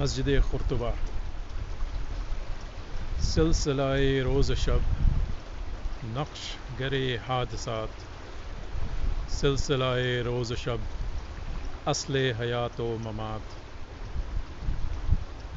[0.00, 0.90] मस्जिद खुरतबा
[3.22, 4.84] सिलसिलाए रोज़ शब
[6.12, 6.44] नक्श
[6.78, 8.04] गरे हादसात
[9.30, 10.86] सिलसिलाए रोज़ शब
[11.92, 13.52] असल हयात व ममात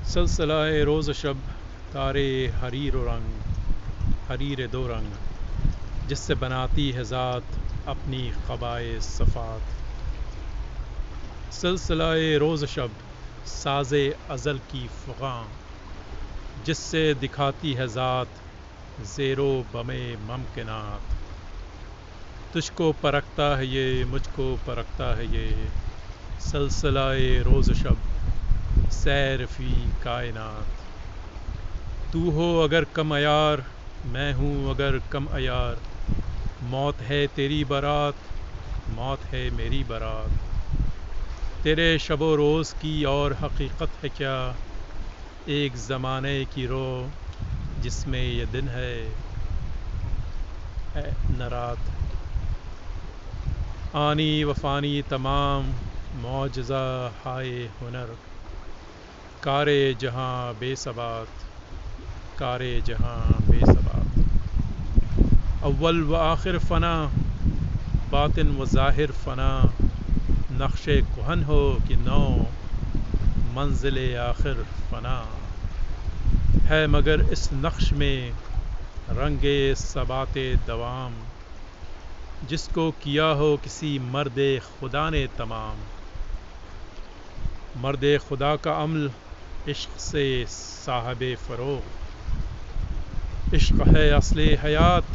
[0.08, 1.48] सिलसिलाए रोज़ शब
[1.94, 2.26] तारे
[2.58, 3.30] हरीर रंग
[4.30, 9.74] हरीर दो रंग जिससे बनाती है ज़ात अपनी ख़बाए सफ़ात
[11.54, 13.03] सिलसिलाए रोज़ शब
[13.46, 13.94] साज
[14.30, 15.36] अज़ल की फ़ुगा,
[16.58, 18.42] जिससे दिखाती है ज़ात
[18.98, 21.16] ज़ेरो बमे ममकिनात।
[22.54, 25.72] तुझको परखता है ये, मुझको परखता है ये,
[26.40, 28.02] सलसलाए रोज़ शब
[28.92, 29.74] सैरफी
[30.04, 30.88] कायनात।
[32.14, 33.66] तू हो अगर कम अयार,
[34.06, 35.82] मैं हूँ अगर कम अयार।
[36.62, 38.16] मौत है तेरी बारात,
[38.90, 40.53] मौत है मेरी बारात।
[41.64, 44.36] तेरे शब रोज़ की और हकीकत है क्या?
[45.48, 47.12] एक ज़माने की रो
[47.84, 48.92] जिसमें ये दिन है
[51.32, 51.84] न रात।
[53.96, 55.72] आनी वफ़ानी तमाम
[56.24, 56.84] मुआजा
[57.24, 57.50] हाय
[57.82, 58.16] हुनर।
[59.44, 61.28] कारे जहाँ बेसबात,
[62.40, 64.12] कारे जहाँ बेसबात।
[65.64, 66.94] अव्वल व आखिर फ़ना,
[68.12, 69.50] बातिन व ज़ाहिर फ़ना।
[70.54, 72.30] नक्श कोहन हो कि नौ
[73.56, 75.30] मंजिल आखिर फना।
[76.62, 78.32] है मगर इस नक्श में
[79.10, 80.38] रंगे सबात
[80.68, 81.14] दवाम।
[82.48, 85.78] जिसको किया हो किसी मर्द खुदा ने तमाम।
[87.82, 89.12] मर्द खुदा का अमल
[89.68, 91.84] इश्क से साहब फ़रो
[93.54, 95.06] इश्क है असल हयात,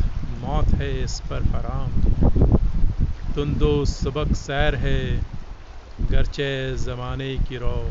[0.41, 2.38] मौत है इस पर हराम।
[3.39, 5.23] तुंदो सबक सैर है,
[6.01, 7.89] गरचे ज़माने की रो।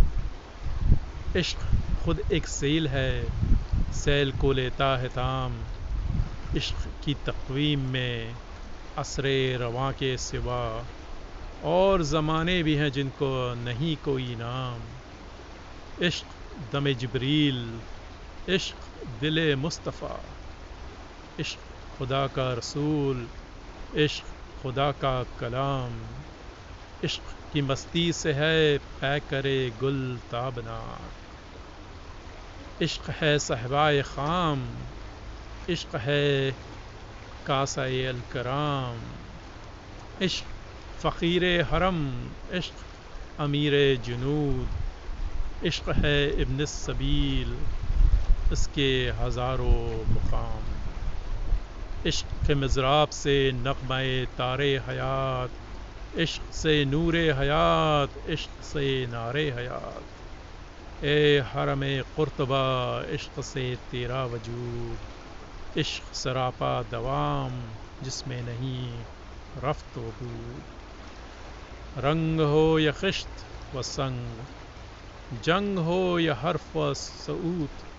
[1.39, 1.57] इश्क
[2.05, 3.25] खुद एक सेल है,
[3.93, 5.53] सेल को लेता है ताम।
[6.57, 8.35] इश्क की तकवीम में
[8.97, 10.85] असर रवा के सिवा।
[11.63, 14.79] और ज़माने भी हैं जिनको नहीं कोई नाम।
[16.05, 16.25] इश्क
[16.73, 17.79] दम जबरील,
[18.49, 18.75] इश्क
[19.21, 20.23] दिल मुस्तफ़ा।
[21.39, 21.59] इश्क
[21.97, 23.27] खुदा का रसूल,
[23.95, 25.93] इश्क खुदा का कलाम।
[27.03, 30.01] इश्क की मस्ती से है, पै करे गुल
[30.31, 30.81] ताबना
[32.81, 34.65] इश्क है सहबाए ख़ाम,
[35.69, 36.51] इश्क है
[37.47, 38.99] कासायल कराम।
[40.21, 40.45] इश्क
[41.01, 42.01] फ़कीर हरम,
[42.53, 43.73] इश्क अमीर
[44.05, 47.57] जुनूद। इश्क है इब्न सबील,
[48.53, 48.89] इसके
[49.19, 50.76] हज़ारों मुकाम।
[52.07, 53.99] इश्क के मज़राब से नगमा
[54.37, 55.49] तार हयात,
[56.19, 60.03] इश्क से नूर हयात, इश्क से नार हयात।
[61.05, 61.81] ए हरम
[62.15, 64.97] कुरतबा, इश्क से तेरा वजूद,
[65.77, 67.51] इश्क सरापा दवाम,
[68.03, 68.93] जिसमें नहीं
[69.63, 70.61] रफ्त वबूद
[71.97, 73.45] रंग हो या खिश्त
[73.75, 74.45] व संग,
[75.43, 77.96] जंग हो या हर्फ व सऊत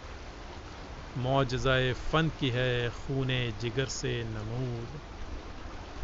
[1.19, 5.01] मुआजाए फ़न की है खून जिगर से नमूद।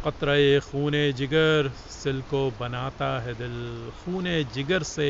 [0.03, 3.55] क़तर खून जिगर सिल को बनाता है दिल।
[3.95, 5.09] खून जिगर से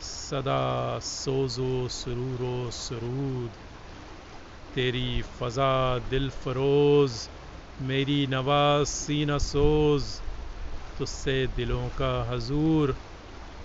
[0.00, 0.60] सदा
[1.02, 3.56] सोजो सरूरो सरूद।
[4.74, 7.28] तेरी फ़ज़ा दिल फरोज़,
[7.78, 10.10] मेरी नवाज़ सीना सोज़।
[10.96, 12.96] तुझसे दिलों का हजूर,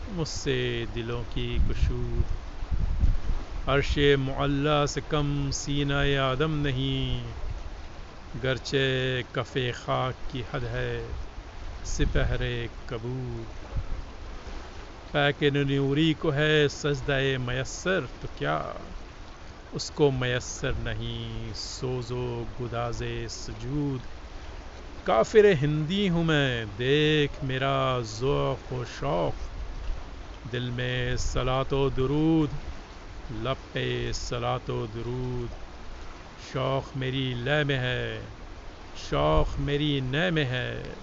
[0.07, 0.57] मुझसे
[0.91, 2.42] दिलों की कुशूद।
[3.67, 7.35] अर्श मुल्ला से कम सीना आदम नहीं।
[8.33, 11.15] गरचे कफ़े खाक की हद है,
[11.85, 12.43] सिपहर
[12.89, 13.53] कबूर
[15.13, 18.55] पैक नूरी को है सजदा मैसर तो क्या
[19.73, 21.53] उसको मैसर नहीं?
[21.53, 22.23] सोजो
[22.57, 22.99] गुदाज
[23.31, 24.07] सजूद।
[25.05, 29.49] काफिर हिंदी हूँ मैं, देख मेरा ज़ोक़ व शौक़।
[30.45, 32.59] दिल में सलातो दरूद।
[33.33, 35.49] लब पे सलातो दरूद।
[36.53, 38.27] शौक़ मेरी लय में है
[39.09, 40.95] शौक़ मेरी नय में है।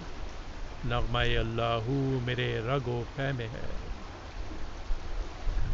[0.87, 3.69] नगमा अल्लाहू मेरे रगो पै में है।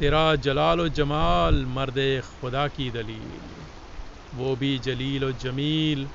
[0.00, 3.66] तेरा जलाल जमाल मर्द खुदा की दलील।
[4.34, 6.06] वो भी जलील व जमील,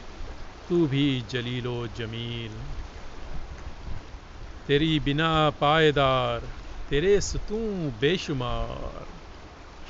[0.69, 2.59] तू भी जलील व जमील।
[4.67, 6.39] तेरी बिना पायदार,
[6.89, 9.20] तेरे सतू बेशुमार।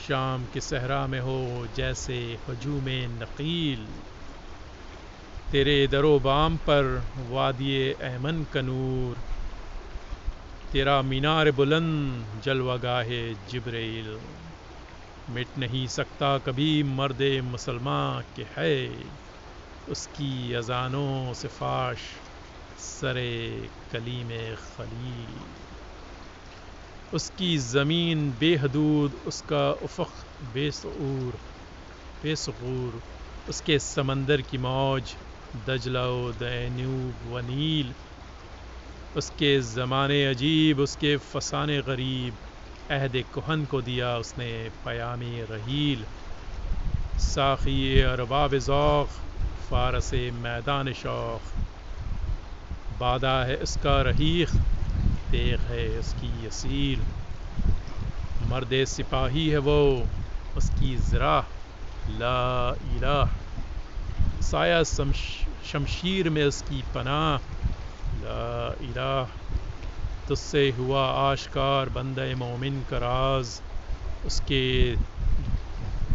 [0.08, 3.86] शाम के सहरा में हो, जैसे हजूम नकील।
[5.52, 9.16] तेरे दरो बाम पर वादी अहमन कनूर
[10.74, 13.04] तेरा मीनार बुलंद जलवागाह
[13.52, 14.20] जबरेल।
[15.30, 18.94] मिट नहीं सकता कभी मर्द मुसलमान के है।
[19.90, 21.98] उसकी अजानों से फाश
[22.80, 25.71] सरे कली में खली
[27.14, 30.02] उसकी ज़मीन बेहदूद, उसका उफ़
[30.54, 31.40] बेसूर
[32.24, 33.02] बेसूर
[33.48, 35.16] उसके समंदर की मौज
[35.70, 36.06] दजला
[36.44, 37.94] दैनूब व नील,
[39.16, 42.38] उसके ज़माने अजीब, उसके फसाने गरीब,
[42.90, 44.52] अहद कोहन को दिया उसने
[44.86, 45.22] पयाम
[45.52, 46.06] रहील,
[47.18, 47.80] साखी
[48.14, 49.20] अरबाब ज़ौक़
[49.70, 50.14] फ़ारस
[50.46, 51.52] मैदान शौक़
[53.00, 54.56] बादा है उसका रहीख
[55.32, 57.02] तेग है उसकी असील।
[58.50, 59.80] मर्द सिपाही है वो,
[60.58, 61.36] उसकी ज़रा,
[62.20, 62.40] ला
[62.96, 63.40] इलाह।
[64.44, 67.38] साया शमशीर में उसकी पनाह,
[68.24, 68.42] ला
[68.82, 69.40] इलाह।
[70.28, 73.48] तुझसे हुआ आशकार बंद मोमिन का राज,
[74.26, 74.66] उसके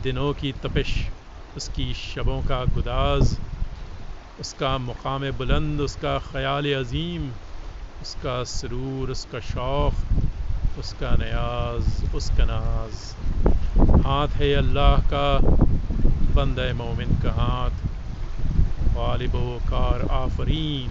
[0.03, 0.93] दिनों की तपिश,
[1.57, 3.37] उसकी शबों का गुदाज,
[4.41, 7.29] उसका मुकाम बुलंद, उसका ख़याल अज़ीम।
[8.03, 9.95] उसका सरूर, उसका शौक़
[10.79, 12.95] उसका नयाज, उसका नाज।
[14.07, 15.39] हाथ है अल्लाह का,
[16.35, 17.71] बंद मोमिन का हाथ।
[18.97, 19.33] गालिब
[19.69, 20.91] कार आफरीन,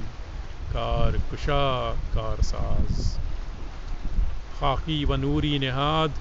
[0.74, 3.20] कार कुशा, कार साज।
[4.60, 6.14] खाकी व नूरी नहाद,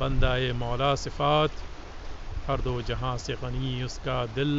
[0.00, 1.50] बंदा मौला सिफ़ात।
[2.48, 4.54] हर दो जहाँ से गनी उसका दिल,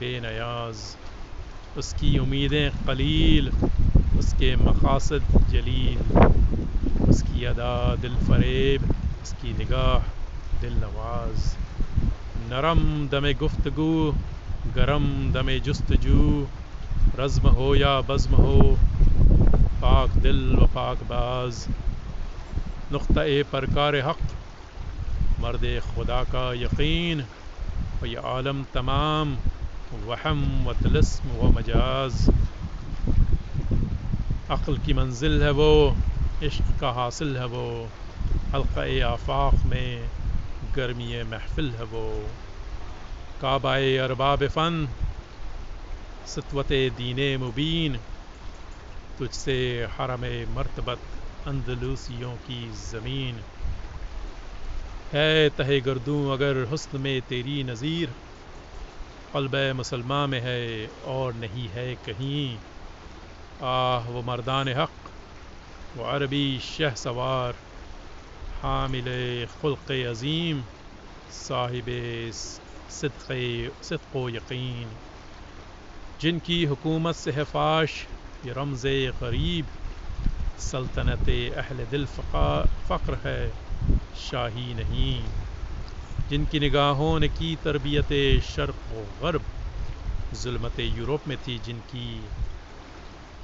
[0.00, 0.76] बेनयाज।
[1.78, 3.50] उसकी उम्मीदें कलील
[4.18, 5.98] उसके मकासद जलील,
[7.08, 8.88] उसकी अदा दिल फरेब,
[9.22, 10.06] उसकी निगाह
[10.60, 11.46] दिल नवाज़।
[12.50, 13.90] नरम दम गुफ्तगु,
[14.76, 16.22] गरम दम जस्तजू,
[17.18, 18.60] रज़्म हो या बज़्म हो,
[19.82, 21.66] पाक दिल व पाक बाज।
[22.92, 23.12] नुक़
[23.52, 24.26] परकार हक़,
[25.40, 27.24] मर्द खुदा का यकीन
[28.02, 29.36] व आलम तमाम,
[30.06, 32.47] वहम व तलस्म व मजाज।
[34.50, 35.70] अक्ल की मंजिल है वो,
[36.42, 37.64] इश्क का हासिल है वो,
[38.54, 40.08] हल्का आफाक में
[40.76, 42.04] गर्मी महफिल है वो।
[43.40, 44.78] काबाए अरबाब फ़न,
[46.26, 47.98] सतवत दीन मुबीन,
[49.18, 49.58] तुझसे
[49.90, 50.24] हरम
[50.54, 53.44] मरतबत अंदलूसियों की ज़मीन।
[55.12, 58.14] है तहे गर्दूँ अगर हुस्न में तेरी नज़ीर,
[59.34, 62.58] क़ल्ब मुसलमान में है और नहीं है कहीं।
[63.60, 65.08] आह वो मर्दान हक़
[65.94, 67.56] वो अरबी शह सवार
[68.52, 69.08] हामिल
[69.54, 70.62] खुल्क़ अज़ीम
[71.30, 71.86] साहिब
[72.90, 73.32] सिद्क़
[74.36, 74.94] यकीन
[76.20, 77.98] जिनकी हुकूमत से है फाश
[78.42, 78.86] ये रमज़
[79.20, 79.70] गरीब
[80.58, 83.38] सल्तनत अहल दिल फ़क्र है
[84.14, 85.12] शाही नहीं
[86.28, 88.12] जिनकी निगाहों ने की तरबियत
[88.46, 89.50] शर्क़ व गरब
[90.32, 92.08] जुलमत यूरोप में थी जिनकी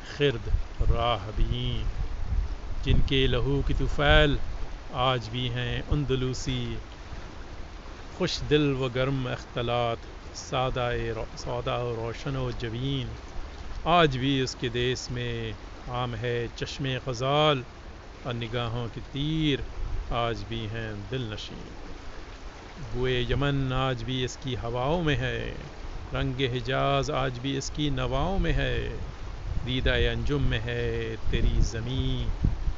[0.07, 0.51] खिरद
[0.91, 1.67] राह भी
[2.85, 4.39] जिनके लहू की तुफ़ैल
[5.03, 6.63] आज भी हैं अंदलूसी।
[8.19, 9.99] खुश दिल व गर्म अख्तलात,
[10.37, 10.89] सादा
[11.39, 13.09] सौदा रोशन व जबीन।
[13.91, 15.55] आज भी उसके देश में
[15.93, 17.65] आम है चश्मे गज़ाल
[18.27, 19.65] और निगाहों के तीर,
[20.13, 21.67] आज भी हैं दिल नशीन।
[22.95, 25.39] बुए यमन आज भी इसकी हवाओं में है
[26.15, 28.77] रंग हिजाज आज भी इसकी नवाओं में है।
[29.67, 32.27] दीदा अंजुम में है, तेरी ज़मी,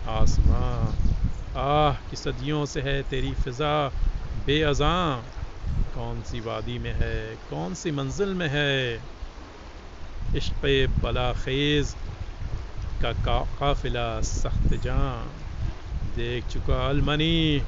[0.09, 0.75] आसमां।
[1.61, 3.89] आह, की सदियों से है तेरी फ़िज़ा,
[4.47, 5.23] बेअज़ां।
[5.95, 8.95] कौन सी वादी में है, कौन सी मंजिल में है?
[10.37, 10.67] इश्क़
[11.03, 11.95] बला खेज़
[13.03, 13.13] का
[13.61, 15.29] काफ़िला सख्त जान
[16.17, 17.61] देख चुका अलमनी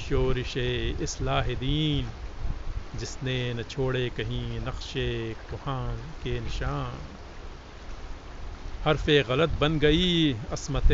[0.00, 0.56] शोरश
[1.06, 2.10] इसलाह दीन,
[3.00, 5.08] जिसने न छोड़े कहीं नक्शे
[5.50, 7.19] कुहान के निशान।
[8.84, 10.92] हरफ गलत बन गई, असमत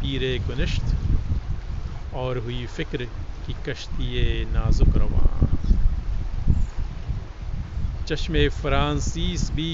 [0.00, 3.04] पीर कुनश्त और हुई फ़िक्र
[3.46, 5.26] की कश्ती नाजुक रवा।
[8.08, 9.68] चश्मे फ्रांसीस भी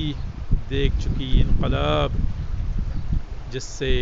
[0.70, 2.18] देख चुकी इनकलाब,
[3.52, 3.94] जिससे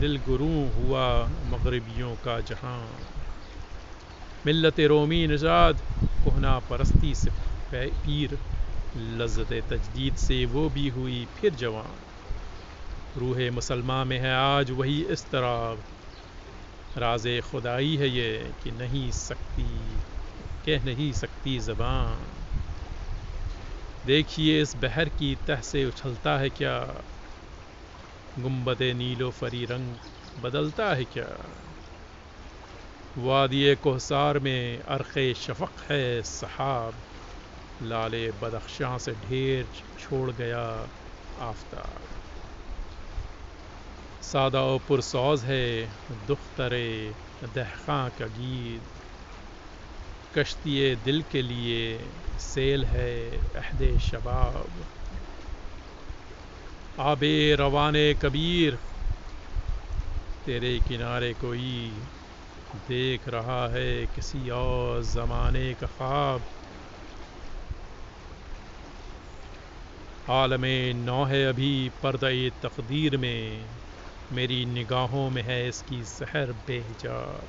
[0.00, 2.78] दिल गुरू हुआ मगरबियों का जहाँ।
[4.46, 5.80] मिलत रोमी नजाद,
[6.24, 7.30] कोहना परस्ती से
[7.74, 8.38] पीर,
[9.18, 12.13] लज्जत तजदीद से वो भी हुई फिर जवान।
[13.16, 19.64] रूह मुसलमान में है, आज वही इस तरह राज खुदाई है ये कि नहीं सकती,
[20.66, 22.24] कह नहीं सकती ज़बान।
[24.06, 26.78] देखिए इस बहर की तह से उछलता है क्या
[28.38, 31.28] गुंबद नीलो फरी रंग बदलता है क्या?
[33.18, 36.94] वादिय कोहसार में अरख शफक है, सहाब
[37.82, 39.66] लाले बदख्शां से ढेर
[39.98, 40.66] छोड़ गया
[41.40, 42.13] आफ्ताब।
[44.24, 45.66] सादा पुरसौज है,
[46.26, 47.12] दुख्तरे,
[47.54, 48.82] दहका का गीत।
[50.38, 51.82] कश्ती दिल के लिए
[52.40, 53.12] सेल है
[53.54, 54.72] अहद शबाब।
[57.00, 58.78] आबे रवान कबीर,
[60.46, 61.92] तेरे किनारे कोई
[62.88, 66.40] देख रहा है किसी और ज़माने का ख्वाब।
[70.30, 70.64] आलम
[71.04, 72.30] नौ है अभी पर्दा
[72.62, 73.64] तकदीर में
[74.32, 77.48] मेरी निगाहों में है इसकी जहर बेजार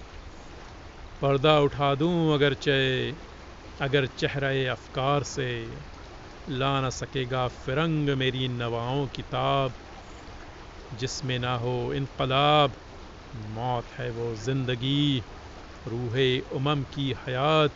[1.22, 3.12] पर्दा उठा दूँ अगर चे,
[3.80, 5.48] अगर चेहरे अफकार से।
[6.50, 9.76] ला न सकेगा फिरंग मेरी नवाओं किताब।
[10.92, 12.76] जिसमें ना हो इनकलाब,
[13.34, 15.26] मौत है वो ज़िंदगी।
[15.88, 16.18] रूह
[16.56, 17.76] उमम की हयात,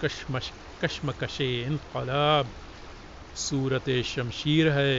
[0.00, 2.54] कशमश, कशमकश इनकलाब।
[3.34, 4.94] सूरत शमशीर है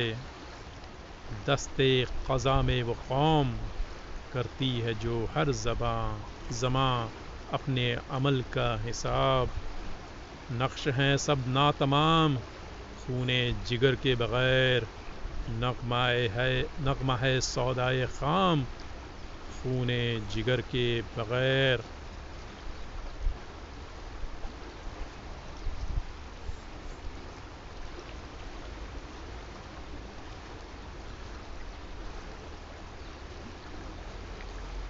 [1.31, 3.51] दस्ते ख़ज़ा में वो कौम
[4.31, 6.87] करती है जो हर ज़बाँ, ज़मा
[7.49, 9.51] अपने अमल का हिसाब।
[10.49, 12.37] नक्श हैं सब ना तमाम
[12.97, 14.87] खूने जिगर के बग़ैर।
[15.47, 18.65] नगमाए है, नगमा है सौदाए ख़ाम,
[19.49, 19.87] खून
[20.25, 21.83] जिगर के बग़ैर।